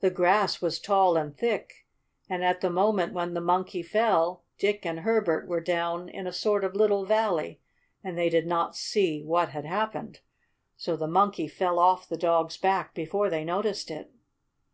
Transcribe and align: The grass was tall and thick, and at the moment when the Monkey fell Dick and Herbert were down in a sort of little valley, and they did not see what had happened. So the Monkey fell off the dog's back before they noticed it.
The 0.00 0.08
grass 0.08 0.62
was 0.62 0.80
tall 0.80 1.14
and 1.18 1.36
thick, 1.36 1.84
and 2.26 2.42
at 2.42 2.62
the 2.62 2.70
moment 2.70 3.12
when 3.12 3.34
the 3.34 3.40
Monkey 3.42 3.82
fell 3.82 4.44
Dick 4.56 4.86
and 4.86 5.00
Herbert 5.00 5.46
were 5.46 5.60
down 5.60 6.08
in 6.08 6.26
a 6.26 6.32
sort 6.32 6.64
of 6.64 6.74
little 6.74 7.04
valley, 7.04 7.60
and 8.02 8.16
they 8.16 8.30
did 8.30 8.46
not 8.46 8.74
see 8.74 9.22
what 9.22 9.50
had 9.50 9.66
happened. 9.66 10.20
So 10.78 10.96
the 10.96 11.06
Monkey 11.06 11.48
fell 11.48 11.78
off 11.78 12.08
the 12.08 12.16
dog's 12.16 12.56
back 12.56 12.94
before 12.94 13.28
they 13.28 13.44
noticed 13.44 13.90
it. 13.90 14.10